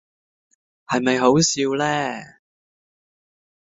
[0.87, 2.31] 係咪好可笑呢？